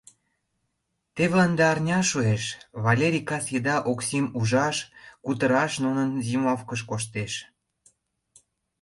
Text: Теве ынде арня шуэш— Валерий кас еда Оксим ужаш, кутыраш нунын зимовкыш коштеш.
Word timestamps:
Теве 1.15 1.37
ынде 1.47 1.63
арня 1.71 1.99
шуэш— 2.09 2.43
Валерий 2.83 3.25
кас 3.29 3.45
еда 3.57 3.75
Оксим 3.91 4.25
ужаш, 4.39 4.77
кутыраш 5.25 5.71
нунын 5.83 6.09
зимовкыш 6.27 6.81
коштеш. 6.89 7.33